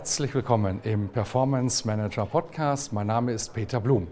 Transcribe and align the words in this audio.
Herzlich 0.00 0.34
willkommen 0.34 0.80
im 0.82 1.10
Performance 1.10 1.86
Manager 1.86 2.24
Podcast. 2.24 2.90
Mein 2.94 3.08
Name 3.08 3.32
ist 3.32 3.52
Peter 3.52 3.80
Blum. 3.80 4.06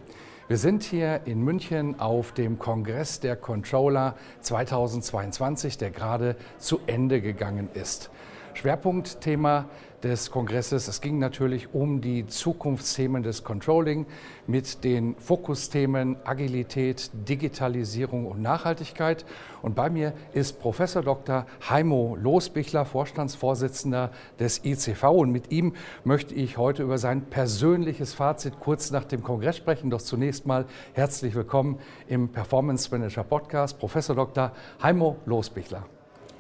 Wir 0.47 0.59
sind 0.59 0.83
hier 0.83 1.23
in 1.25 1.43
München 1.43 1.99
auf 1.99 2.33
dem 2.33 2.59
Kongress 2.59 3.21
der 3.21 3.37
Controller 3.37 4.15
2022, 4.43 5.79
der 5.79 5.91
gerade 5.91 6.37
zu 6.59 6.81
Ende 6.87 7.23
gegangen 7.23 7.71
ist. 7.73 8.11
Schwerpunktthema 8.59 9.67
des 10.03 10.33
Kongresses. 10.33 10.89
Es 10.89 11.01
ging 11.01 11.21
natürlich 11.21 11.73
um 11.75 12.01
die 12.01 12.27
Zukunftsthemen 12.27 13.23
des 13.23 13.45
Controlling 13.45 14.05
mit 14.49 14.83
den 14.83 15.15
Fokusthemen 15.15 16.17
Agilität, 16.25 17.11
Digitalisierung 17.13 18.27
und 18.27 18.43
Nachhaltigkeit. 18.43 19.25
Und 19.63 19.77
bei 19.77 19.91
mir 19.91 20.13
ist 20.33 20.59
Professor 20.59 21.03
Dr. 21.03 21.47
Heimo 21.71 22.17
Losbichler, 22.21 22.85
Vorstandsvorsitzender 22.85 24.11
des 24.41 24.65
ICV. 24.65 25.05
Und 25.05 25.31
mit 25.31 25.53
ihm 25.53 25.75
möchte 26.03 26.35
ich 26.35 26.59
heute 26.59 26.83
über 26.83 26.99
sein 26.99 27.27
persönliches 27.27 28.13
Fazit 28.13 28.59
kurz 28.59 28.91
nach 28.91 29.05
dem 29.05 29.23
Kongress 29.23 29.57
sprechen. 29.57 29.89
Doch 29.89 30.03
zunächst 30.03 30.47
mal 30.47 30.67
herzlich 30.95 31.37
willkommen 31.37 31.79
im 32.09 32.29
Performance 32.31 32.91
Manager 32.91 33.23
Podcast, 33.23 33.79
Professor 33.79 34.17
Dr. 34.17 34.51
Heimo 34.83 35.17
Losbichler. 35.27 35.85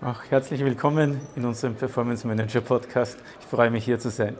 Auch 0.00 0.22
herzlich 0.30 0.64
willkommen 0.64 1.20
in 1.34 1.44
unserem 1.44 1.74
Performance 1.74 2.24
Manager 2.24 2.60
Podcast. 2.60 3.18
Ich 3.41 3.46
freue 3.46 3.68
mich 3.68 3.84
hier 3.84 3.98
zu 3.98 4.10
sein. 4.10 4.36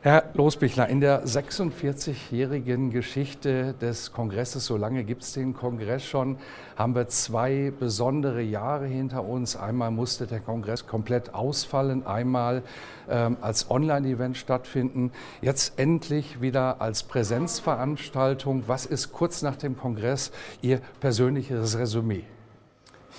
Herr 0.00 0.24
Losbichler, 0.32 0.88
in 0.88 1.02
der 1.02 1.26
46-jährigen 1.26 2.90
Geschichte 2.90 3.74
des 3.74 4.12
Kongresses, 4.12 4.64
so 4.64 4.78
lange 4.78 5.04
gibt 5.04 5.24
es 5.24 5.34
den 5.34 5.52
Kongress 5.52 6.06
schon, 6.06 6.38
haben 6.74 6.94
wir 6.94 7.06
zwei 7.08 7.70
besondere 7.78 8.40
Jahre 8.40 8.86
hinter 8.86 9.24
uns. 9.24 9.56
Einmal 9.56 9.90
musste 9.90 10.26
der 10.26 10.40
Kongress 10.40 10.86
komplett 10.86 11.34
ausfallen, 11.34 12.06
einmal 12.06 12.62
ähm, 13.10 13.36
als 13.42 13.70
Online-Event 13.70 14.38
stattfinden, 14.38 15.12
jetzt 15.42 15.78
endlich 15.78 16.40
wieder 16.40 16.80
als 16.80 17.02
Präsenzveranstaltung. 17.02 18.64
Was 18.68 18.86
ist 18.86 19.12
kurz 19.12 19.42
nach 19.42 19.56
dem 19.56 19.76
Kongress 19.76 20.32
Ihr 20.62 20.80
persönliches 20.98 21.76
Resümee? 21.76 22.24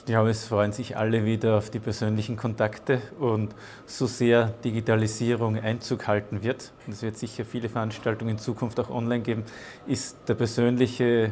Ich 0.06 0.08
glaube, 0.08 0.32
es 0.32 0.48
freuen 0.48 0.73
sich 0.73 0.98
alle 0.98 1.23
wieder 1.23 1.58
auf 1.58 1.70
die 1.70 1.80
persönlichen 1.80 2.36
Kontakte 2.36 3.02
und 3.22 3.56
so 3.86 4.06
sehr 4.06 4.48
Digitalisierung 4.66 5.58
Einzug 5.58 6.08
halten 6.08 6.44
wird, 6.44 6.73
und 6.86 6.92
es 6.92 7.02
wird 7.04 7.18
sicher 7.18 7.46
viele 7.46 7.70
Veranstaltungen 7.70 8.31
in 8.31 8.38
Zukunft 8.38 8.81
auch 8.81 8.90
online 8.90 9.24
geben, 9.24 9.44
ist 9.88 10.18
der 10.28 10.34
persönliche 10.34 11.31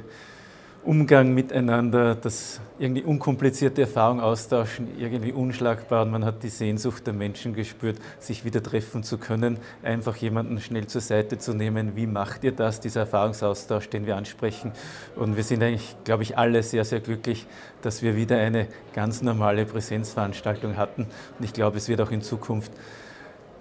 Umgang 0.83 1.35
miteinander, 1.35 2.15
das 2.15 2.59
irgendwie 2.79 3.03
unkomplizierte 3.03 3.81
Erfahrung 3.81 4.19
austauschen, 4.19 4.87
irgendwie 4.97 5.31
unschlagbar. 5.31 6.03
Und 6.03 6.11
man 6.11 6.25
hat 6.25 6.41
die 6.41 6.49
Sehnsucht 6.49 7.05
der 7.05 7.13
Menschen 7.13 7.53
gespürt, 7.53 7.97
sich 8.19 8.45
wieder 8.45 8.63
treffen 8.63 9.03
zu 9.03 9.19
können, 9.19 9.59
einfach 9.83 10.15
jemanden 10.15 10.59
schnell 10.59 10.87
zur 10.87 11.01
Seite 11.01 11.37
zu 11.37 11.53
nehmen. 11.53 11.95
Wie 11.95 12.07
macht 12.07 12.43
ihr 12.43 12.51
das, 12.51 12.79
dieser 12.79 13.01
Erfahrungsaustausch, 13.01 13.89
den 13.89 14.07
wir 14.07 14.15
ansprechen? 14.15 14.71
Und 15.15 15.37
wir 15.37 15.43
sind 15.43 15.61
eigentlich, 15.61 15.95
glaube 16.03 16.23
ich, 16.23 16.39
alle 16.39 16.63
sehr, 16.63 16.83
sehr 16.83 16.99
glücklich, 16.99 17.45
dass 17.83 18.01
wir 18.01 18.15
wieder 18.15 18.37
eine 18.37 18.67
ganz 18.95 19.21
normale 19.21 19.65
Präsenzveranstaltung 19.65 20.77
hatten. 20.77 21.03
Und 21.37 21.45
ich 21.45 21.53
glaube, 21.53 21.77
es 21.77 21.89
wird 21.89 22.01
auch 22.01 22.11
in 22.11 22.23
Zukunft 22.23 22.71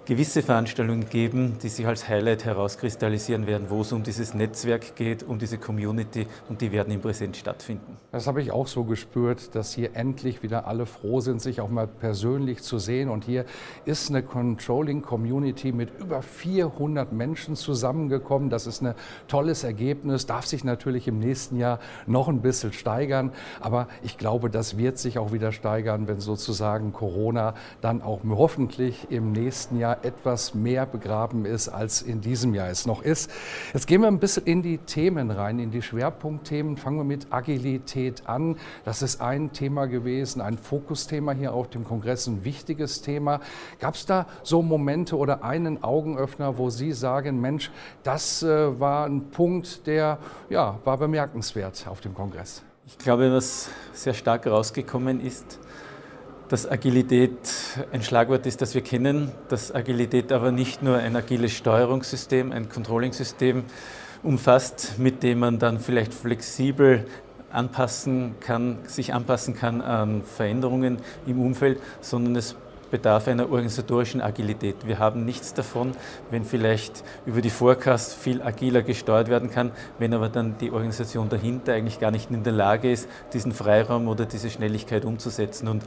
gewisse 0.05 0.41
Veranstaltungen 0.41 1.07
geben, 1.09 1.57
die 1.61 1.69
sich 1.69 1.85
als 1.85 2.07
Highlight 2.07 2.43
herauskristallisieren 2.45 3.45
werden, 3.45 3.69
wo 3.69 3.81
es 3.81 3.91
um 3.91 4.01
dieses 4.01 4.33
Netzwerk 4.33 4.95
geht, 4.95 5.23
um 5.23 5.37
diese 5.37 5.57
Community 5.57 6.27
und 6.49 6.61
die 6.61 6.71
werden 6.71 6.91
im 6.91 7.01
Präsent 7.01 7.37
stattfinden. 7.37 7.97
Das 8.11 8.25
habe 8.25 8.41
ich 8.41 8.51
auch 8.51 8.67
so 8.67 8.83
gespürt, 8.83 9.55
dass 9.55 9.73
hier 9.73 9.95
endlich 9.95 10.41
wieder 10.43 10.67
alle 10.67 10.85
froh 10.85 11.21
sind, 11.21 11.41
sich 11.41 11.61
auch 11.61 11.69
mal 11.69 11.87
persönlich 11.87 12.63
zu 12.63 12.79
sehen. 12.79 13.09
Und 13.09 13.25
hier 13.25 13.45
ist 13.85 14.09
eine 14.09 14.23
Controlling 14.23 15.01
Community 15.01 15.71
mit 15.71 15.91
über 15.99 16.21
400 16.21 17.13
Menschen 17.13 17.55
zusammengekommen. 17.55 18.49
Das 18.49 18.67
ist 18.67 18.81
ein 18.81 18.95
tolles 19.27 19.63
Ergebnis, 19.63 20.25
darf 20.25 20.45
sich 20.45 20.63
natürlich 20.63 21.07
im 21.07 21.19
nächsten 21.19 21.57
Jahr 21.57 21.79
noch 22.07 22.27
ein 22.27 22.41
bisschen 22.41 22.73
steigern. 22.73 23.31
Aber 23.59 23.87
ich 24.01 24.17
glaube, 24.17 24.49
das 24.49 24.77
wird 24.77 24.97
sich 24.97 25.19
auch 25.19 25.31
wieder 25.31 25.51
steigern, 25.51 26.07
wenn 26.07 26.19
sozusagen 26.19 26.91
Corona 26.91 27.53
dann 27.81 28.01
auch 28.01 28.21
hoffentlich 28.27 29.07
im 29.09 29.31
nächsten 29.31 29.77
Jahr 29.77 29.90
etwas 30.01 30.53
mehr 30.53 30.85
begraben 30.85 31.45
ist, 31.45 31.69
als 31.69 32.01
in 32.01 32.21
diesem 32.21 32.53
Jahr 32.53 32.69
es 32.69 32.85
noch 32.85 33.01
ist. 33.01 33.29
Jetzt 33.73 33.87
gehen 33.87 34.01
wir 34.01 34.07
ein 34.07 34.19
bisschen 34.19 34.45
in 34.45 34.61
die 34.61 34.77
Themen 34.77 35.31
rein, 35.31 35.59
in 35.59 35.71
die 35.71 35.81
Schwerpunktthemen. 35.81 36.77
Fangen 36.77 36.97
wir 36.97 37.03
mit 37.03 37.27
Agilität 37.31 38.27
an. 38.27 38.57
Das 38.85 39.01
ist 39.01 39.21
ein 39.21 39.51
Thema 39.51 39.85
gewesen, 39.85 40.41
ein 40.41 40.57
Fokusthema 40.57 41.33
hier 41.33 41.53
auf 41.53 41.69
dem 41.69 41.83
Kongress, 41.83 42.27
ein 42.27 42.43
wichtiges 42.43 43.01
Thema. 43.01 43.41
Gab 43.79 43.95
es 43.95 44.05
da 44.05 44.25
so 44.43 44.61
Momente 44.61 45.17
oder 45.17 45.43
einen 45.43 45.83
Augenöffner, 45.83 46.57
wo 46.57 46.69
Sie 46.69 46.91
sagen, 46.91 47.41
Mensch, 47.41 47.71
das 48.03 48.43
äh, 48.43 48.79
war 48.79 49.05
ein 49.05 49.29
Punkt, 49.31 49.87
der 49.87 50.17
ja, 50.49 50.79
war 50.83 50.97
bemerkenswert 50.97 51.85
auf 51.87 52.01
dem 52.01 52.13
Kongress? 52.13 52.63
Ich 52.87 52.97
glaube, 52.97 53.31
was 53.31 53.69
sehr 53.93 54.13
stark 54.13 54.47
rausgekommen 54.47 55.21
ist, 55.21 55.59
dass 56.51 56.69
Agilität 56.69 57.31
ein 57.93 58.03
Schlagwort 58.03 58.45
ist, 58.45 58.61
das 58.61 58.75
wir 58.75 58.81
kennen, 58.81 59.31
dass 59.47 59.73
Agilität 59.73 60.33
aber 60.33 60.51
nicht 60.51 60.83
nur 60.83 60.97
ein 60.97 61.15
agiles 61.15 61.53
Steuerungssystem, 61.53 62.51
ein 62.51 62.67
Controlling-System 62.67 63.63
umfasst, 64.21 64.95
mit 64.97 65.23
dem 65.23 65.39
man 65.39 65.59
dann 65.59 65.79
vielleicht 65.79 66.13
flexibel 66.13 67.05
anpassen 67.53 68.35
kann, 68.41 68.79
sich 68.85 69.13
anpassen 69.13 69.55
kann 69.55 69.79
an 69.79 70.23
Veränderungen 70.23 70.97
im 71.25 71.39
Umfeld, 71.39 71.79
sondern 72.01 72.35
es 72.35 72.57
bedarf 72.91 73.27
einer 73.27 73.49
organisatorischen 73.49 74.21
Agilität. 74.21 74.75
Wir 74.85 74.99
haben 74.99 75.25
nichts 75.25 75.53
davon, 75.53 75.93
wenn 76.29 76.43
vielleicht 76.43 77.03
über 77.25 77.41
die 77.41 77.49
Forecast 77.49 78.13
viel 78.13 78.41
agiler 78.41 78.83
gesteuert 78.83 79.29
werden 79.29 79.49
kann, 79.49 79.71
wenn 79.97 80.13
aber 80.13 80.29
dann 80.29 80.57
die 80.59 80.71
Organisation 80.71 81.29
dahinter 81.29 81.73
eigentlich 81.73 81.99
gar 81.99 82.11
nicht 82.11 82.29
in 82.29 82.43
der 82.43 82.53
Lage 82.53 82.91
ist, 82.91 83.07
diesen 83.33 83.53
Freiraum 83.53 84.07
oder 84.07 84.25
diese 84.25 84.49
Schnelligkeit 84.49 85.05
umzusetzen. 85.05 85.67
Und 85.67 85.83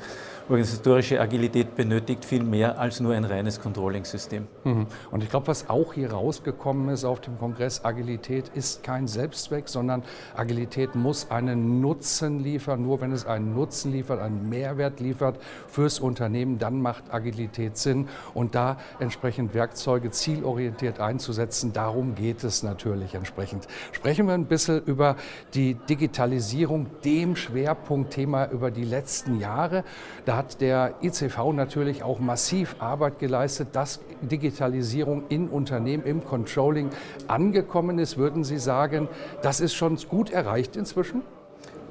organisatorische 0.49 1.21
Agilität 1.21 1.75
benötigt 1.75 2.25
viel 2.25 2.43
mehr 2.43 2.79
als 2.79 3.01
nur 3.01 3.15
ein 3.15 3.25
reines 3.25 3.61
Controlling-System. 3.61 4.47
Mhm. 4.65 4.87
Und 5.11 5.23
ich 5.23 5.31
glaube, 5.31 5.47
was 5.47 5.71
auch 5.71 5.95
hier 5.95 6.13
rausgekommen 6.13 6.89
ist 6.91 7.05
auf 7.05 7.21
dem 7.21 7.39
Kongress, 7.39 7.85
Agilität 7.85 8.51
ist 8.55 8.83
kein 8.83 9.09
Selbstzweck, 9.09 9.69
sondern 9.69 10.03
Agilität 10.37 10.95
muss 10.95 11.31
einen 11.31 11.81
Nutzen 11.81 12.41
liefern. 12.41 12.83
Nur 12.83 13.01
wenn 13.01 13.13
es 13.13 13.27
einen 13.27 13.55
Nutzen 13.55 13.93
liefert, 13.93 14.21
einen 14.21 14.49
Mehrwert 14.49 15.01
liefert 15.01 15.39
fürs 15.69 15.99
Unternehmen, 15.99 16.59
dann 16.59 16.81
macht 16.81 16.94
Agilität 17.11 17.77
Sinn. 17.77 18.09
Und 18.35 18.55
da 18.55 18.79
entsprechend 18.99 19.55
Werkzeuge 19.55 20.11
zielorientiert 20.11 21.01
einzusetzen, 21.01 21.73
darum 21.73 22.15
geht 22.15 22.45
es 22.45 22.63
natürlich 22.63 23.15
entsprechend. 23.15 23.67
Sprechen 23.93 24.27
wir 24.27 24.35
ein 24.35 24.47
bisschen 24.47 24.83
über 24.85 25.17
die 25.55 25.75
Digitalisierung, 25.75 26.87
dem 27.05 27.37
Schwerpunktthema 27.37 28.47
über 28.51 28.71
die 28.71 28.85
letzten 28.85 29.41
Jahre. 29.41 29.85
Da 30.25 30.37
hat 30.37 30.61
der 30.61 30.95
ICV 31.03 31.53
natürlich 31.53 32.03
auch 32.03 32.19
massiv 32.19 32.77
Arbeit 32.79 33.19
geleistet, 33.19 33.69
dass 33.73 34.01
Digitalisierung 34.21 35.25
in 35.29 35.49
Unternehmen, 35.49 36.05
im 36.05 36.25
Controlling 36.25 36.91
angekommen 37.29 37.99
ist. 37.99 38.17
Würden 38.17 38.45
Sie 38.45 38.59
sagen, 38.59 39.09
das 39.43 39.61
ist 39.61 39.75
schon 39.75 39.97
gut 40.09 40.31
erreicht 40.31 40.77
inzwischen? 40.77 41.23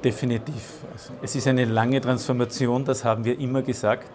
Definitiv. 0.04 0.84
Es 1.22 1.36
ist 1.36 1.48
eine 1.48 1.64
lange 1.64 2.02
Transformation, 2.02 2.84
das 2.84 3.06
haben 3.06 3.24
wir 3.24 3.40
immer 3.40 3.62
gesagt. 3.62 4.06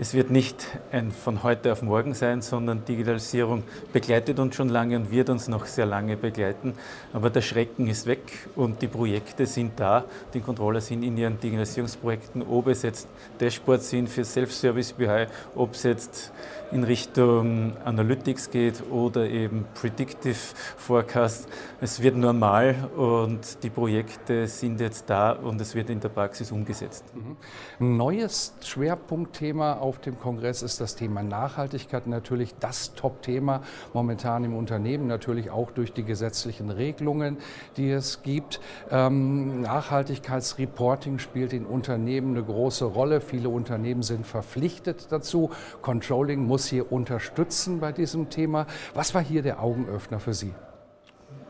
Es 0.00 0.14
wird 0.14 0.30
nicht 0.30 0.64
ein 0.92 1.10
von 1.10 1.42
heute 1.42 1.72
auf 1.72 1.82
morgen 1.82 2.14
sein, 2.14 2.40
sondern 2.40 2.84
Digitalisierung 2.84 3.64
begleitet 3.92 4.38
uns 4.38 4.54
schon 4.54 4.68
lange 4.68 4.94
und 4.94 5.10
wird 5.10 5.28
uns 5.28 5.48
noch 5.48 5.66
sehr 5.66 5.86
lange 5.86 6.16
begleiten. 6.16 6.74
Aber 7.12 7.30
der 7.30 7.40
Schrecken 7.40 7.88
ist 7.88 8.06
weg 8.06 8.20
und 8.54 8.80
die 8.80 8.86
Projekte 8.86 9.44
sind 9.44 9.72
da. 9.80 10.04
Die 10.34 10.40
Controller 10.40 10.80
sind 10.80 11.02
in 11.02 11.16
ihren 11.16 11.40
Digitalisierungsprojekten, 11.40 12.42
ob 12.48 12.68
es 12.68 12.82
jetzt 12.82 13.08
Dashboards 13.40 13.90
sind 13.90 14.08
für 14.08 14.24
Self-Service 14.24 14.92
BI, 14.92 15.26
ob 15.56 15.74
es 15.74 15.82
jetzt 15.82 16.32
in 16.70 16.84
Richtung 16.84 17.72
Analytics 17.84 18.50
geht 18.50 18.82
oder 18.90 19.28
eben 19.28 19.64
Predictive 19.74 20.36
Forecast. 20.76 21.48
Es 21.80 22.02
wird 22.02 22.16
normal 22.16 22.74
und 22.96 23.62
die 23.62 23.70
Projekte 23.70 24.46
sind 24.46 24.80
jetzt 24.80 25.08
da 25.08 25.32
und 25.32 25.60
es 25.60 25.74
wird 25.74 25.88
in 25.90 26.00
der 26.00 26.10
Praxis 26.10 26.52
umgesetzt. 26.52 27.04
Mhm. 27.14 27.36
Ein 27.80 27.96
neues 27.96 28.54
Schwerpunktthema 28.62 29.74
auf 29.74 29.98
dem 29.98 30.18
Kongress 30.18 30.62
ist 30.62 30.80
das 30.80 30.94
Thema 30.94 31.22
Nachhaltigkeit. 31.22 32.06
Natürlich 32.06 32.54
das 32.60 32.94
Top-Thema 32.94 33.62
momentan 33.94 34.44
im 34.44 34.54
Unternehmen, 34.54 35.06
natürlich 35.06 35.50
auch 35.50 35.70
durch 35.70 35.92
die 35.92 36.04
gesetzlichen 36.04 36.70
Regelungen, 36.70 37.38
die 37.76 37.90
es 37.90 38.22
gibt. 38.22 38.60
Ähm, 38.90 39.62
Nachhaltigkeitsreporting 39.62 41.18
spielt 41.18 41.52
in 41.52 41.64
Unternehmen 41.64 42.36
eine 42.36 42.44
große 42.44 42.84
Rolle. 42.84 43.20
Viele 43.20 43.48
Unternehmen 43.48 44.02
sind 44.02 44.26
verpflichtet 44.26 45.06
dazu. 45.10 45.50
Controlling 45.80 46.44
muss 46.44 46.57
hier 46.66 46.90
unterstützen 46.92 47.80
bei 47.80 47.92
diesem 47.92 48.30
Thema. 48.30 48.66
Was 48.94 49.14
war 49.14 49.22
hier 49.22 49.42
der 49.42 49.62
Augenöffner 49.62 50.20
für 50.20 50.34
Sie? 50.34 50.54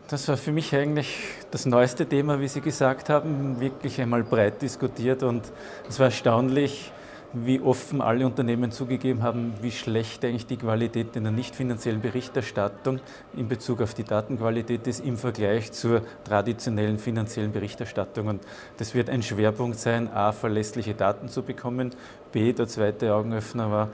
Das 0.08 0.26
war 0.28 0.38
für 0.38 0.52
mich 0.52 0.74
eigentlich 0.74 1.18
das 1.50 1.66
neueste 1.66 2.06
Thema, 2.06 2.40
wie 2.40 2.48
Sie 2.48 2.62
gesagt 2.62 3.10
haben, 3.10 3.60
wirklich 3.60 4.00
einmal 4.00 4.24
breit 4.24 4.62
diskutiert 4.62 5.22
und 5.22 5.42
es 5.88 5.98
war 5.98 6.06
erstaunlich, 6.06 6.92
wie 7.32 7.60
offen 7.60 8.00
alle 8.00 8.24
Unternehmen 8.24 8.70
zugegeben 8.70 9.22
haben, 9.22 9.52
wie 9.60 9.70
schlecht 9.70 10.24
eigentlich 10.24 10.46
die 10.46 10.56
Qualität 10.56 11.14
in 11.14 11.24
der 11.24 11.32
nicht 11.32 11.54
finanziellen 11.54 12.00
Berichterstattung 12.00 13.00
in 13.36 13.48
Bezug 13.48 13.82
auf 13.82 13.92
die 13.92 14.04
Datenqualität 14.04 14.86
ist 14.86 15.04
im 15.04 15.16
Vergleich 15.16 15.72
zur 15.72 16.02
traditionellen 16.24 16.98
finanziellen 16.98 17.52
Berichterstattung. 17.52 18.28
Und 18.28 18.42
das 18.78 18.94
wird 18.94 19.10
ein 19.10 19.22
Schwerpunkt 19.22 19.78
sein, 19.78 20.10
a, 20.10 20.32
verlässliche 20.32 20.94
Daten 20.94 21.28
zu 21.28 21.42
bekommen, 21.42 21.90
b, 22.32 22.52
der 22.52 22.66
zweite 22.66 23.14
Augenöffner 23.14 23.70
war, 23.70 23.88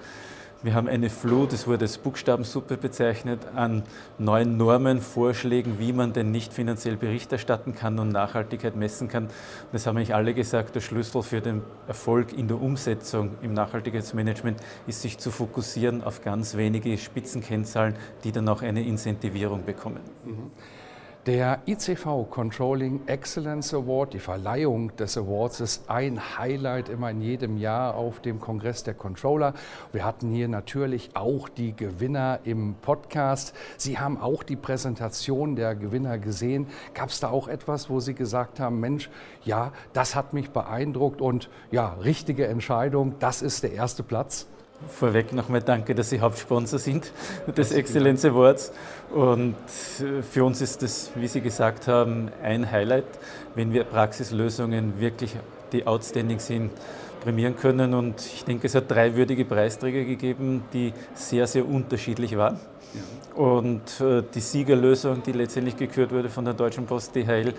wir 0.64 0.72
haben 0.72 0.88
eine 0.88 1.10
Flut, 1.10 1.52
es 1.52 1.66
wurde 1.66 1.84
als 1.84 1.98
Buchstabensuppe 1.98 2.78
bezeichnet, 2.78 3.38
an 3.54 3.82
neuen 4.16 4.56
Normen, 4.56 5.02
Vorschlägen, 5.02 5.78
wie 5.78 5.92
man 5.92 6.14
denn 6.14 6.30
nicht 6.30 6.54
finanziell 6.54 6.96
Bericht 6.96 7.30
erstatten 7.32 7.74
kann 7.74 7.98
und 7.98 8.08
Nachhaltigkeit 8.08 8.74
messen 8.74 9.08
kann. 9.08 9.28
Das 9.72 9.86
haben 9.86 9.98
eigentlich 9.98 10.14
alle 10.14 10.32
gesagt, 10.32 10.74
der 10.74 10.80
Schlüssel 10.80 11.22
für 11.22 11.42
den 11.42 11.62
Erfolg 11.86 12.32
in 12.32 12.48
der 12.48 12.62
Umsetzung 12.62 13.32
im 13.42 13.52
Nachhaltigkeitsmanagement 13.52 14.58
ist, 14.86 15.02
sich 15.02 15.18
zu 15.18 15.30
fokussieren 15.30 16.02
auf 16.02 16.22
ganz 16.22 16.56
wenige 16.56 16.96
Spitzenkennzahlen, 16.96 17.94
die 18.24 18.32
dann 18.32 18.48
auch 18.48 18.62
eine 18.62 18.82
Incentivierung 18.82 19.66
bekommen. 19.66 20.00
Mhm. 20.24 20.50
Der 21.26 21.60
ICV 21.66 22.28
Controlling 22.28 23.00
Excellence 23.06 23.72
Award, 23.72 24.12
die 24.12 24.18
Verleihung 24.18 24.94
des 24.96 25.16
Awards, 25.16 25.60
ist 25.60 25.88
ein 25.88 26.20
Highlight 26.38 26.90
immer 26.90 27.10
in 27.10 27.22
jedem 27.22 27.56
Jahr 27.56 27.94
auf 27.94 28.20
dem 28.20 28.40
Kongress 28.40 28.82
der 28.82 28.92
Controller. 28.92 29.54
Wir 29.90 30.04
hatten 30.04 30.30
hier 30.30 30.48
natürlich 30.48 31.12
auch 31.14 31.48
die 31.48 31.74
Gewinner 31.74 32.40
im 32.44 32.74
Podcast. 32.74 33.54
Sie 33.78 33.98
haben 33.98 34.20
auch 34.20 34.42
die 34.42 34.56
Präsentation 34.56 35.56
der 35.56 35.74
Gewinner 35.74 36.18
gesehen. 36.18 36.66
Gab 36.92 37.08
es 37.08 37.20
da 37.20 37.30
auch 37.30 37.48
etwas, 37.48 37.88
wo 37.88 38.00
Sie 38.00 38.12
gesagt 38.12 38.60
haben, 38.60 38.78
Mensch, 38.78 39.08
ja, 39.44 39.72
das 39.94 40.14
hat 40.14 40.34
mich 40.34 40.50
beeindruckt 40.50 41.22
und 41.22 41.48
ja, 41.70 41.94
richtige 42.04 42.48
Entscheidung, 42.48 43.14
das 43.18 43.40
ist 43.40 43.62
der 43.62 43.72
erste 43.72 44.02
Platz? 44.02 44.46
Vorweg 44.88 45.32
nochmal 45.32 45.62
danke, 45.62 45.94
dass 45.94 46.10
Sie 46.10 46.20
Hauptsponsor 46.20 46.78
sind 46.78 47.12
des 47.56 47.72
Excellence 47.72 48.24
Awards. 48.24 48.72
Und 49.12 49.54
äh, 50.00 50.22
für 50.22 50.44
uns 50.44 50.60
ist 50.60 50.82
das, 50.82 51.10
wie 51.14 51.28
Sie 51.28 51.40
gesagt 51.40 51.88
haben, 51.88 52.30
ein 52.42 52.70
Highlight, 52.70 53.04
wenn 53.54 53.72
wir 53.72 53.84
Praxislösungen 53.84 55.00
wirklich, 55.00 55.36
die 55.72 55.86
outstanding 55.86 56.38
sind, 56.38 56.70
prämieren 57.22 57.56
können. 57.56 57.94
Und 57.94 58.20
ich 58.20 58.44
denke, 58.44 58.66
es 58.66 58.74
hat 58.74 58.90
drei 58.90 59.14
würdige 59.16 59.44
Preisträger 59.44 60.04
gegeben, 60.04 60.64
die 60.72 60.92
sehr, 61.14 61.46
sehr 61.46 61.66
unterschiedlich 61.66 62.36
waren. 62.36 62.58
Und 63.34 64.00
äh, 64.00 64.22
die 64.34 64.40
Siegerlösung, 64.40 65.22
die 65.22 65.32
letztendlich 65.32 65.76
gekürt 65.76 66.12
wurde 66.12 66.28
von 66.28 66.44
der 66.44 66.54
Deutschen 66.54 66.86
Post 66.86 67.16
DHL, 67.16 67.54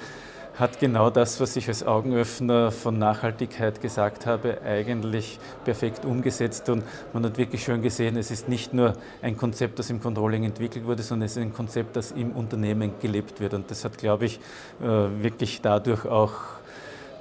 hat 0.58 0.80
genau 0.80 1.10
das, 1.10 1.40
was 1.42 1.56
ich 1.56 1.68
als 1.68 1.86
Augenöffner 1.86 2.72
von 2.72 2.98
Nachhaltigkeit 2.98 3.82
gesagt 3.82 4.26
habe, 4.26 4.62
eigentlich 4.64 5.38
perfekt 5.66 6.06
umgesetzt. 6.06 6.70
Und 6.70 6.84
man 7.14 7.26
hat 7.26 7.38
wirklich 7.38 7.64
schön 7.64 7.82
gesehen, 7.82 8.16
es 8.16 8.32
ist 8.32 8.48
nicht 8.48 8.74
nur 8.74 8.94
ein 9.22 9.36
Konzept, 9.38 9.80
das 9.80 9.90
im 9.90 10.02
Controlling 10.02 10.46
entwickelt 10.46 10.86
wurde, 10.86 11.04
sondern 11.04 11.26
es 11.26 11.34
ist 11.36 11.44
ein 11.44 11.54
Konzept, 11.54 11.96
das 11.96 12.12
im 12.12 12.32
Unternehmen 12.32 12.94
gelebt 13.02 13.40
wird. 13.40 13.54
Und 13.54 13.70
das 13.70 13.84
hat, 13.84 13.98
glaube 13.98 14.26
ich, 14.26 14.40
äh, 14.82 14.86
wirklich 14.86 15.62
dadurch 15.62 16.06
auch 16.06 16.34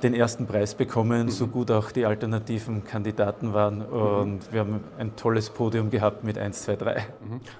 den 0.04 0.12
ersten 0.12 0.46
Preis 0.46 0.74
bekommen, 0.74 1.30
so 1.30 1.46
gut 1.46 1.70
auch 1.70 1.90
die 1.90 2.04
alternativen 2.04 2.84
Kandidaten 2.84 3.54
waren. 3.54 3.80
Und 3.80 4.52
wir 4.52 4.60
haben 4.60 4.80
ein 4.98 5.16
tolles 5.16 5.48
Podium 5.48 5.88
gehabt 5.88 6.24
mit 6.24 6.36
1, 6.36 6.62
2, 6.64 6.76
3. 6.76 7.06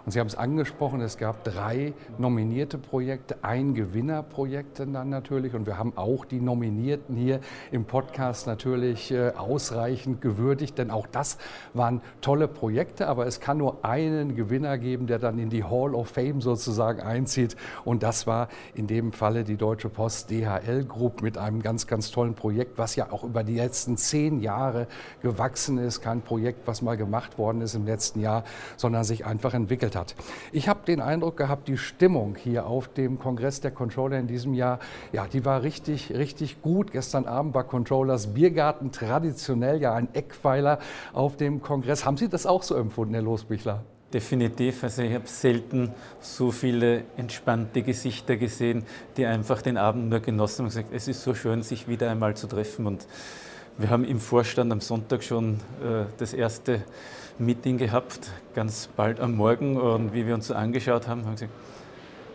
Und 0.05 0.13
Sie 0.13 0.21
haben 0.21 0.27
es 0.27 0.35
angesprochen, 0.35 1.01
es 1.01 1.17
gab 1.17 1.43
drei 1.43 1.95
nominierte 2.19 2.77
Projekte, 2.77 3.39
ein 3.41 3.73
Gewinnerprojekt 3.73 4.79
dann 4.79 5.09
natürlich. 5.09 5.55
Und 5.55 5.67
wir 5.67 5.79
haben 5.79 5.95
auch 5.97 6.27
die 6.27 6.39
Nominierten 6.39 7.17
hier 7.17 7.41
im 7.73 7.87
Podcast 7.87 8.47
natürlich 8.47 9.11
äh, 9.11 9.31
ausreichend 9.31 10.21
gewürdigt, 10.21 10.77
denn 10.77 10.91
auch 10.91 11.07
das 11.07 11.39
waren 11.73 12.03
tolle 12.21 12.47
Projekte. 12.47 13.09
Aber 13.09 13.27
es 13.27 13.41
kann 13.41 13.57
nur 13.57 13.87
einen 13.87 14.37
Gewinner 14.37 14.77
geben, 14.77 15.07
der 15.07 15.19
dann 15.19 15.39
in 15.39 15.49
die 15.49 15.65
Hall 15.65 15.95
of 15.95 16.09
Fame 16.09 16.43
sozusagen 16.43 17.01
einzieht. 17.01 17.57
Und 17.87 18.03
das 18.03 18.27
war 18.27 18.49
in 18.75 18.87
dem 18.87 19.13
Falle 19.13 19.45
die 19.45 19.57
Deutsche 19.57 19.89
Post 19.89 20.31
DHL 20.31 20.85
Group 20.85 21.23
mit 21.23 21.39
einem 21.39 21.63
ganz, 21.63 21.87
ganz 21.87 22.11
tollen 22.11 22.34
Projekt, 22.35 22.79
was 22.79 22.97
ja 22.97 23.11
auch 23.11 23.25
über 23.25 23.45
die 23.45 23.57
letzten 23.57 23.97
zehn 23.97 24.41
Jahre 24.41 24.87
gewachsen 25.23 25.79
ist. 25.79 26.01
Kein 26.01 26.23
Projekt, 26.23 26.67
was 26.67 26.83
mal 26.83 26.97
gemacht 26.97 27.39
worden 27.39 27.61
ist 27.61 27.75
im 27.75 27.87
letzten 27.87 28.21
Jahr, 28.21 28.45
sondern 28.77 29.05
sich 29.05 29.27
einfach 29.27 29.55
entwickelt 29.55 29.97
hat. 29.97 30.15
Ich 30.53 30.69
habe 30.69 30.81
den 30.87 31.01
Eindruck 31.01 31.37
gehabt, 31.37 31.69
die 31.69 31.77
Stimmung 31.77 32.37
hier 32.37 32.67
auf 32.67 32.89
dem 32.89 33.19
Kongress 33.19 33.61
der 33.61 33.71
Controller 33.71 34.19
in 34.19 34.27
diesem 34.27 34.55
Jahr, 34.55 34.79
ja, 35.13 35.27
die 35.27 35.45
war 35.45 35.63
richtig, 35.63 36.13
richtig 36.13 36.63
gut. 36.63 36.93
Gestern 36.93 37.27
Abend 37.27 37.55
war 37.55 37.65
Controllers 37.65 38.29
Biergarten 38.29 38.93
traditionell 38.93 39.81
ja 39.81 39.95
ein 39.95 40.09
Eckpfeiler 40.15 40.79
auf 41.13 41.37
dem 41.37 41.63
Kongress. 41.63 42.05
Haben 42.05 42.17
Sie 42.17 42.29
das 42.29 42.47
auch 42.47 42.63
so 42.63 42.75
empfunden, 42.75 43.15
Herr 43.15 43.23
Losbichler? 43.23 43.85
Definitiv. 44.15 44.85
Also 44.85 45.03
ich 45.03 45.13
habe 45.13 45.27
selten 45.27 45.91
so 46.21 46.53
viele 46.53 47.03
entspannte 47.17 47.83
Gesichter 47.83 48.37
gesehen, 48.37 48.85
die 49.17 49.27
einfach 49.27 49.61
den 49.61 49.77
Abend 49.77 50.09
nur 50.09 50.21
genossen 50.21 50.59
haben 50.59 50.67
und 50.67 50.69
gesagt, 50.69 50.91
es 50.93 51.09
ist 51.09 51.25
so 51.25 51.35
schön, 51.35 51.65
sich 51.65 51.89
wieder 51.89 52.09
einmal 52.09 52.37
zu 52.37 52.47
treffen. 52.47 52.87
Und 52.87 53.09
wir 53.77 53.91
haben 53.91 54.05
im 54.05 54.21
Vorstand 54.21 54.71
am 54.71 54.81
Sonntag 54.81 55.25
schon 55.25 55.55
äh, 55.83 56.05
das 56.17 56.33
erste 56.33 56.85
Meeting 57.41 57.77
gehabt, 57.77 58.31
ganz 58.55 58.89
bald 58.95 59.19
am 59.19 59.35
Morgen. 59.35 59.77
Und 59.77 60.15
wie 60.15 60.29
wir 60.29 60.35
uns 60.35 60.47
so 60.47 60.55
angeschaut 60.55 61.09
haben, 61.09 61.23
haben 61.23 61.31
wir 61.31 61.49
gesagt, 61.49 61.53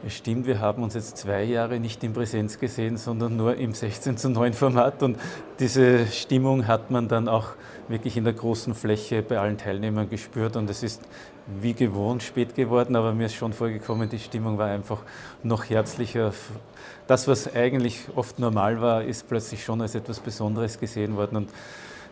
es 0.06 0.16
stimmt, 0.16 0.48
wir 0.48 0.60
haben 0.60 0.84
uns 0.84 0.94
jetzt 0.94 1.18
zwei 1.18 1.44
Jahre 1.44 1.80
nicht 1.80 2.04
in 2.04 2.14
Präsenz 2.14 2.60
gesehen, 2.60 2.98
sondern 2.98 3.36
nur 3.36 3.56
im 3.58 3.74
16 3.74 4.18
zu 4.18 4.30
9 4.30 4.54
Format. 4.54 5.04
Und 5.04 5.18
diese 5.60 6.08
Stimmung 6.08 6.68
hat 6.68 6.90
man 6.90 7.08
dann 7.08 7.28
auch 7.28 7.50
wirklich 7.90 8.16
in 8.16 8.24
der 8.24 8.34
großen 8.34 8.74
Fläche 8.76 9.22
bei 9.22 9.40
allen 9.40 9.58
Teilnehmern 9.58 10.10
gespürt. 10.10 10.56
Und 10.56 10.70
es 10.70 10.84
ist 10.84 11.02
wie 11.62 11.74
gewohnt 11.74 12.24
spät 12.24 12.56
geworden, 12.56 12.96
aber 12.96 13.14
mir 13.14 13.26
ist 13.26 13.36
schon 13.36 13.54
vorgekommen, 13.54 14.08
die 14.08 14.20
Stimmung 14.20 14.58
war 14.58 14.68
einfach 14.68 15.00
noch 15.44 15.70
herzlicher. 15.70 16.32
Das, 17.08 17.28
was 17.28 17.54
eigentlich 17.54 18.06
oft 18.16 18.40
normal 18.40 18.82
war, 18.82 19.04
ist 19.04 19.28
plötzlich 19.28 19.64
schon 19.64 19.82
als 19.82 19.96
etwas 19.96 20.20
Besonderes 20.20 20.80
gesehen 20.80 21.18
worden. 21.18 21.38
Und 21.38 21.50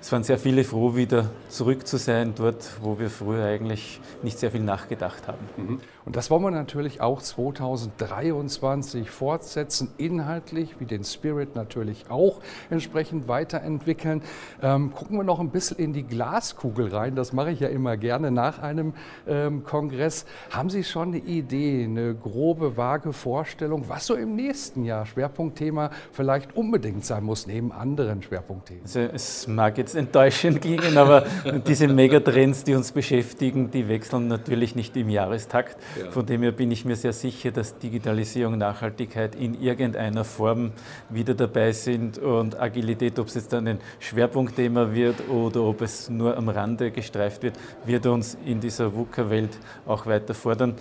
es 0.02 0.12
waren 0.12 0.24
sehr 0.24 0.38
viele 0.38 0.64
froh, 0.64 0.96
wieder 0.96 1.30
zurück 1.50 1.88
zu 1.88 1.98
sein, 1.98 2.34
dort, 2.36 2.70
wo 2.82 3.00
wir 3.00 3.10
früher 3.10 3.46
eigentlich 3.46 4.00
nicht 4.24 4.40
sehr 4.40 4.52
viel 4.52 4.62
nachgedacht 4.62 5.28
haben. 5.28 5.50
Mhm. 5.56 5.80
Und 6.08 6.16
das 6.16 6.32
wollen 6.32 6.42
wir 6.42 6.52
natürlich 6.52 7.02
auch 7.02 7.22
2023 7.22 9.10
fortsetzen, 9.10 9.90
inhaltlich, 9.98 10.80
wie 10.80 10.86
den 10.86 11.04
Spirit 11.04 11.54
natürlich 11.58 12.06
auch 12.10 12.40
entsprechend 12.70 13.28
weiterentwickeln. 13.28 14.22
Ähm, 14.62 14.94
gucken 14.96 15.18
wir 15.18 15.26
noch 15.26 15.42
ein 15.42 15.50
bisschen 15.50 15.76
in 15.76 15.92
die 15.92 16.04
Glaskugel 16.04 16.96
rein, 16.96 17.16
das 17.16 17.34
mache 17.34 17.52
ich 17.52 17.60
ja 17.60 17.68
immer 17.68 17.98
gerne 17.98 18.32
nach 18.32 18.60
einem 18.60 18.94
ähm, 19.28 19.66
Kongress. 19.66 20.26
Haben 20.50 20.70
Sie 20.70 20.86
schon 20.86 21.10
eine 21.10 21.18
Idee, 21.18 21.84
eine 21.84 22.16
grobe, 22.16 22.78
vage 22.78 23.12
Vorstellung, 23.12 23.90
was 23.90 24.06
so 24.06 24.16
im 24.16 24.34
nächsten 24.34 24.86
Jahr 24.86 25.06
Schwerpunktthema 25.06 25.92
vielleicht 26.14 26.56
unbedingt 26.56 27.04
sein 27.04 27.26
muss, 27.26 27.48
neben 27.48 27.74
anderen 27.74 28.22
Schwerpunktthemen? 28.22 28.84
Also 28.84 29.02
es 29.02 29.46
mag 29.50 29.78
jetzt 29.78 29.94
enttäuschend 29.94 30.62
klingen, 30.62 30.98
aber 30.98 31.26
diese 31.68 31.90
Megatrends, 31.90 32.64
die 32.64 32.76
uns 32.76 32.94
beschäftigen, 32.94 33.72
die 33.72 33.90
wechseln 33.90 34.30
natürlich 34.30 34.74
nicht 34.74 34.96
im 34.96 35.10
Jahrestakt. 35.10 35.76
Von 36.12 36.26
dem 36.26 36.42
her 36.42 36.52
bin 36.52 36.72
ich 36.72 36.86
mir 36.86 36.96
sehr 36.96 37.14
sicher, 37.14 37.52
dass 37.52 37.78
Digitalisierung, 37.78 38.58
Nachhaltigkeit 38.58 39.36
in 39.36 39.62
irgendeiner 39.62 40.24
Form 40.24 40.72
wieder 41.10 41.34
dabei 41.34 41.72
sind 41.72 42.18
und 42.18 42.60
Agilität, 42.60 43.20
ob 43.20 43.28
es 43.28 43.36
jetzt 43.36 43.54
dann 43.54 43.68
ein 43.68 43.80
Schwerpunktthema 44.00 44.94
wird 44.94 45.30
oder 45.30 45.64
ob 45.64 45.82
es 45.82 46.10
nur 46.10 46.38
am 46.38 46.50
Rande 46.50 46.92
gestreift 46.92 47.44
wird, 47.44 47.56
wird 47.86 48.06
uns 48.06 48.38
in 48.46 48.60
dieser 48.60 48.94
VUCA-Welt 48.94 49.58
auch 49.86 50.06
weiter 50.06 50.34
fordern. 50.34 50.76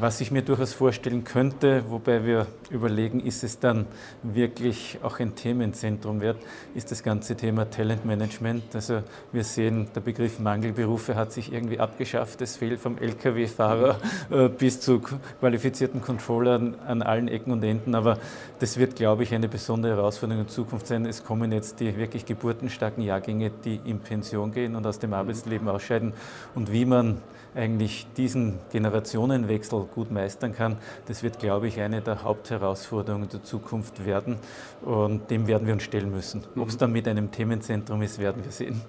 Was 0.00 0.18
ich 0.22 0.30
mir 0.30 0.40
durchaus 0.40 0.72
vorstellen 0.72 1.24
könnte, 1.24 1.84
wobei 1.90 2.24
wir 2.24 2.46
überlegen, 2.70 3.20
ist 3.20 3.44
es 3.44 3.58
dann 3.58 3.84
wirklich 4.22 4.98
auch 5.02 5.20
ein 5.20 5.34
Themenzentrum 5.34 6.22
wird, 6.22 6.38
ist 6.74 6.90
das 6.90 7.02
ganze 7.02 7.36
Thema 7.36 7.68
Talentmanagement. 7.68 8.74
Also 8.74 9.02
wir 9.30 9.44
sehen, 9.44 9.88
der 9.94 10.00
Begriff 10.00 10.38
Mangelberufe 10.38 11.16
hat 11.16 11.32
sich 11.32 11.52
irgendwie 11.52 11.80
abgeschafft. 11.80 12.40
Es 12.40 12.56
fehlt 12.56 12.80
vom 12.80 12.96
Lkw-Fahrer 12.96 13.98
äh, 14.30 14.48
bis 14.48 14.80
zu 14.80 15.02
qualifizierten 15.38 16.00
Controllern 16.00 16.76
an 16.86 17.02
allen 17.02 17.28
Ecken 17.28 17.52
und 17.52 17.62
Enden. 17.62 17.94
Aber 17.94 18.16
das 18.58 18.78
wird, 18.78 18.96
glaube 18.96 19.24
ich, 19.24 19.34
eine 19.34 19.48
besondere 19.48 19.96
Herausforderung 19.96 20.44
in 20.44 20.48
Zukunft 20.48 20.86
sein. 20.86 21.04
Es 21.04 21.24
kommen 21.24 21.52
jetzt 21.52 21.78
die 21.78 21.94
wirklich 21.98 22.24
geburtenstarken 22.24 23.04
Jahrgänge, 23.04 23.50
die 23.50 23.78
in 23.84 23.98
Pension 23.98 24.50
gehen 24.52 24.76
und 24.76 24.86
aus 24.86 24.98
dem 24.98 25.12
Arbeitsleben 25.12 25.68
ausscheiden. 25.68 26.14
Und 26.54 26.72
wie 26.72 26.86
man 26.86 27.20
eigentlich 27.54 28.06
diesen 28.16 28.58
Generationenwechsel 28.70 29.88
gut 29.94 30.10
meistern 30.10 30.54
kann, 30.54 30.76
das 31.06 31.22
wird, 31.22 31.38
glaube 31.38 31.68
ich, 31.68 31.80
eine 31.80 32.00
der 32.00 32.22
Hauptherausforderungen 32.22 33.28
der 33.28 33.42
Zukunft 33.42 34.04
werden. 34.04 34.36
Und 34.82 35.30
dem 35.30 35.46
werden 35.46 35.66
wir 35.66 35.74
uns 35.74 35.82
stellen 35.82 36.10
müssen. 36.10 36.44
Ob 36.56 36.68
es 36.68 36.76
dann 36.76 36.92
mit 36.92 37.06
einem 37.08 37.30
Themenzentrum 37.30 38.02
ist, 38.02 38.18
werden 38.18 38.44
wir 38.44 38.52
sehen. 38.52 38.80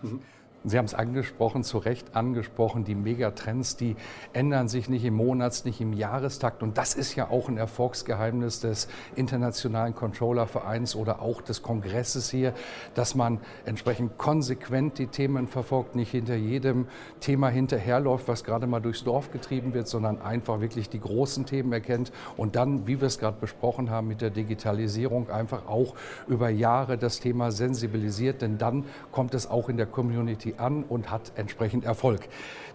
Sie 0.63 0.77
haben 0.77 0.85
es 0.85 0.93
angesprochen, 0.93 1.63
zu 1.63 1.79
Recht 1.79 2.15
angesprochen, 2.15 2.83
die 2.83 2.93
Megatrends, 2.93 3.77
die 3.77 3.95
ändern 4.31 4.67
sich 4.67 4.89
nicht 4.89 5.03
im 5.03 5.15
Monats-, 5.15 5.65
nicht 5.65 5.81
im 5.81 5.91
Jahrestakt. 5.91 6.61
Und 6.61 6.77
das 6.77 6.93
ist 6.93 7.15
ja 7.15 7.31
auch 7.31 7.49
ein 7.49 7.57
Erfolgsgeheimnis 7.57 8.59
des 8.59 8.87
Internationalen 9.15 9.95
Controllervereins 9.95 10.95
oder 10.95 11.19
auch 11.19 11.41
des 11.41 11.63
Kongresses 11.63 12.29
hier, 12.29 12.53
dass 12.93 13.15
man 13.15 13.39
entsprechend 13.65 14.19
konsequent 14.19 14.99
die 14.99 15.07
Themen 15.07 15.47
verfolgt, 15.47 15.95
nicht 15.95 16.11
hinter 16.11 16.35
jedem 16.35 16.87
Thema 17.21 17.49
hinterherläuft, 17.49 18.27
was 18.27 18.43
gerade 18.43 18.67
mal 18.67 18.81
durchs 18.81 19.03
Dorf 19.03 19.31
getrieben 19.31 19.73
wird, 19.73 19.87
sondern 19.87 20.21
einfach 20.21 20.61
wirklich 20.61 20.89
die 20.89 20.99
großen 20.99 21.47
Themen 21.47 21.73
erkennt 21.73 22.11
und 22.37 22.55
dann, 22.55 22.85
wie 22.85 23.01
wir 23.01 23.07
es 23.07 23.17
gerade 23.17 23.37
besprochen 23.39 23.89
haben 23.89 24.07
mit 24.07 24.21
der 24.21 24.29
Digitalisierung, 24.29 25.31
einfach 25.31 25.67
auch 25.67 25.95
über 26.27 26.49
Jahre 26.49 26.99
das 26.99 27.19
Thema 27.19 27.51
sensibilisiert, 27.51 28.43
denn 28.43 28.59
dann 28.59 28.85
kommt 29.11 29.33
es 29.33 29.49
auch 29.49 29.67
in 29.67 29.77
der 29.77 29.87
Community 29.87 30.50
an 30.57 30.83
und 30.83 31.09
hat 31.11 31.33
entsprechend 31.35 31.85
Erfolg. 31.85 32.21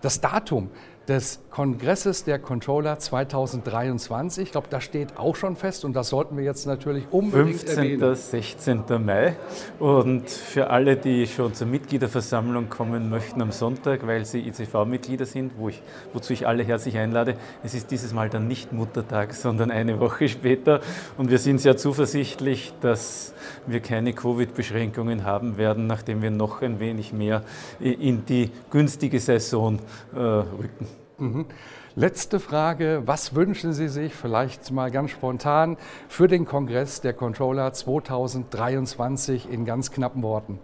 Das 0.00 0.20
Datum 0.20 0.70
des 1.08 1.40
Kongresses 1.50 2.24
der 2.24 2.38
Controller 2.38 2.98
2023. 2.98 4.44
Ich 4.44 4.52
glaube, 4.52 4.66
das 4.68 4.84
steht 4.84 5.16
auch 5.16 5.36
schon 5.36 5.56
fest 5.56 5.84
und 5.84 5.94
das 5.94 6.08
sollten 6.08 6.36
wir 6.36 6.44
jetzt 6.44 6.66
natürlich 6.66 7.04
unbedingt 7.10 7.60
15. 7.60 7.78
erwähnen. 7.78 8.14
16. 8.14 8.82
Mai 9.04 9.36
und 9.78 10.28
für 10.28 10.70
alle, 10.70 10.96
die 10.96 11.26
schon 11.26 11.54
zur 11.54 11.66
Mitgliederversammlung 11.68 12.68
kommen 12.68 13.08
möchten 13.08 13.40
am 13.40 13.52
Sonntag, 13.52 14.06
weil 14.06 14.24
sie 14.24 14.40
ICV-Mitglieder 14.40 15.26
sind, 15.26 15.52
wo 15.56 15.68
ich, 15.68 15.80
wozu 16.12 16.32
ich 16.32 16.46
alle 16.46 16.62
herzlich 16.62 16.98
einlade, 16.98 17.36
es 17.62 17.74
ist 17.74 17.90
dieses 17.90 18.12
Mal 18.12 18.28
dann 18.28 18.48
nicht 18.48 18.72
Muttertag, 18.72 19.32
sondern 19.32 19.70
eine 19.70 20.00
Woche 20.00 20.28
später 20.28 20.80
und 21.16 21.30
wir 21.30 21.38
sind 21.38 21.60
sehr 21.60 21.76
zuversichtlich, 21.76 22.74
dass 22.80 23.32
wir 23.66 23.80
keine 23.80 24.12
Covid-Beschränkungen 24.12 25.24
haben 25.24 25.56
werden, 25.56 25.86
nachdem 25.86 26.20
wir 26.20 26.30
noch 26.30 26.62
ein 26.62 26.80
wenig 26.80 27.12
mehr 27.12 27.42
in 27.80 28.26
die 28.26 28.50
günstige 28.70 29.20
Saison 29.20 29.78
äh, 30.14 30.18
rücken. 30.18 30.86
Mhm. 31.18 31.46
Letzte 31.94 32.40
Frage, 32.40 33.02
was 33.06 33.34
wünschen 33.34 33.72
Sie 33.72 33.88
sich 33.88 34.14
vielleicht 34.14 34.70
mal 34.70 34.90
ganz 34.90 35.12
spontan 35.12 35.78
für 36.08 36.28
den 36.28 36.44
Kongress 36.44 37.00
der 37.00 37.14
Controller 37.14 37.72
2023 37.72 39.50
in 39.50 39.64
ganz 39.64 39.90
knappen 39.90 40.22
Worten? 40.22 40.58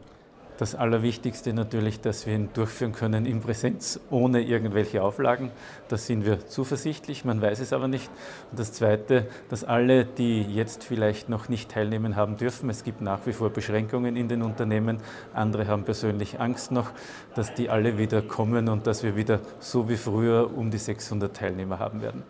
Das 0.62 0.76
Allerwichtigste 0.76 1.52
natürlich, 1.52 2.00
dass 2.00 2.24
wir 2.24 2.36
ihn 2.36 2.50
durchführen 2.54 2.92
können 2.92 3.26
in 3.26 3.40
Präsenz 3.40 3.98
ohne 4.10 4.42
irgendwelche 4.42 5.02
Auflagen. 5.02 5.50
Da 5.88 5.96
sind 5.96 6.24
wir 6.24 6.46
zuversichtlich, 6.46 7.24
man 7.24 7.42
weiß 7.42 7.58
es 7.58 7.72
aber 7.72 7.88
nicht. 7.88 8.08
Und 8.52 8.60
das 8.60 8.72
Zweite, 8.72 9.26
dass 9.48 9.64
alle, 9.64 10.04
die 10.04 10.42
jetzt 10.42 10.84
vielleicht 10.84 11.28
noch 11.28 11.48
nicht 11.48 11.72
teilnehmen 11.72 12.14
haben 12.14 12.36
dürfen, 12.36 12.70
es 12.70 12.84
gibt 12.84 13.00
nach 13.00 13.26
wie 13.26 13.32
vor 13.32 13.50
Beschränkungen 13.50 14.14
in 14.14 14.28
den 14.28 14.40
Unternehmen, 14.40 14.98
andere 15.34 15.66
haben 15.66 15.82
persönlich 15.82 16.38
Angst 16.38 16.70
noch, 16.70 16.92
dass 17.34 17.52
die 17.54 17.68
alle 17.68 17.98
wieder 17.98 18.22
kommen 18.22 18.68
und 18.68 18.86
dass 18.86 19.02
wir 19.02 19.16
wieder 19.16 19.40
so 19.58 19.88
wie 19.88 19.96
früher 19.96 20.56
um 20.56 20.70
die 20.70 20.78
600 20.78 21.36
Teilnehmer 21.36 21.80
haben 21.80 22.02
werden. 22.02 22.22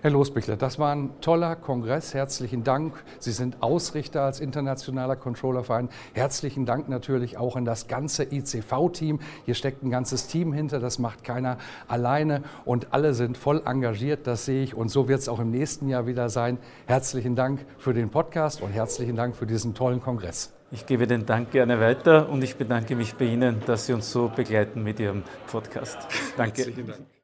Herr 0.00 0.10
Losbichler, 0.12 0.56
das 0.56 0.78
war 0.78 0.94
ein 0.94 1.10
toller 1.20 1.56
Kongress. 1.56 2.14
Herzlichen 2.14 2.62
Dank. 2.62 2.94
Sie 3.18 3.32
sind 3.32 3.62
Ausrichter 3.62 4.22
als 4.22 4.38
internationaler 4.38 5.16
Controllerverein. 5.16 5.88
Herzlichen 6.12 6.66
Dank 6.66 6.88
natürlich 6.88 7.36
auch 7.36 7.56
an 7.56 7.64
das 7.64 7.88
ganze 7.88 8.22
ICV-Team. 8.22 9.18
Hier 9.44 9.54
steckt 9.54 9.82
ein 9.82 9.90
ganzes 9.90 10.28
Team 10.28 10.52
hinter, 10.52 10.78
das 10.78 11.00
macht 11.00 11.24
keiner 11.24 11.58
alleine 11.88 12.42
und 12.64 12.92
alle 12.92 13.12
sind 13.12 13.36
voll 13.36 13.60
engagiert, 13.64 14.28
das 14.28 14.44
sehe 14.44 14.62
ich 14.62 14.74
und 14.74 14.88
so 14.88 15.08
wird 15.08 15.18
es 15.18 15.28
auch 15.28 15.40
im 15.40 15.50
nächsten 15.50 15.88
Jahr 15.88 16.06
wieder 16.06 16.28
sein. 16.28 16.58
Herzlichen 16.86 17.34
Dank 17.34 17.66
für 17.78 17.92
den 17.92 18.10
Podcast 18.10 18.62
und 18.62 18.70
herzlichen 18.70 19.16
Dank 19.16 19.34
für 19.34 19.46
diesen 19.46 19.74
tollen 19.74 20.00
Kongress. 20.00 20.52
Ich 20.70 20.86
gebe 20.86 21.06
den 21.06 21.26
Dank 21.26 21.50
gerne 21.50 21.80
weiter 21.80 22.28
und 22.28 22.44
ich 22.44 22.56
bedanke 22.56 22.94
mich 22.94 23.14
bei 23.14 23.24
Ihnen, 23.24 23.62
dass 23.66 23.86
Sie 23.86 23.94
uns 23.94 24.12
so 24.12 24.28
begleiten 24.28 24.82
mit 24.82 25.00
Ihrem 25.00 25.24
Podcast. 25.50 25.98
Danke. 26.36 26.58
Herzlichen 26.58 26.86
Dank. 26.86 27.17